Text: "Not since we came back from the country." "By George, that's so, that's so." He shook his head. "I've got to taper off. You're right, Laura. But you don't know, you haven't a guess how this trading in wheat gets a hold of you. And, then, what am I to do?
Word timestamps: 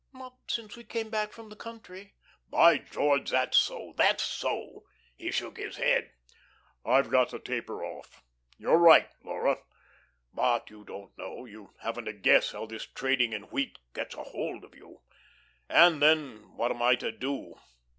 "Not 0.15 0.33
since 0.49 0.75
we 0.75 0.83
came 0.83 1.11
back 1.11 1.31
from 1.31 1.49
the 1.49 1.55
country." 1.55 2.15
"By 2.49 2.79
George, 2.79 3.29
that's 3.29 3.57
so, 3.59 3.93
that's 3.95 4.23
so." 4.23 4.81
He 5.15 5.29
shook 5.29 5.57
his 5.57 5.77
head. 5.77 6.09
"I've 6.83 7.11
got 7.11 7.29
to 7.29 7.39
taper 7.39 7.85
off. 7.85 8.23
You're 8.57 8.79
right, 8.79 9.09
Laura. 9.23 9.59
But 10.33 10.71
you 10.71 10.83
don't 10.85 11.15
know, 11.19 11.45
you 11.45 11.75
haven't 11.81 12.07
a 12.07 12.13
guess 12.13 12.51
how 12.53 12.65
this 12.65 12.87
trading 12.87 13.31
in 13.31 13.43
wheat 13.51 13.77
gets 13.93 14.15
a 14.15 14.23
hold 14.23 14.63
of 14.63 14.73
you. 14.73 15.01
And, 15.69 16.01
then, 16.01 16.57
what 16.57 16.71
am 16.71 16.81
I 16.81 16.95
to 16.95 17.11
do? 17.11 17.59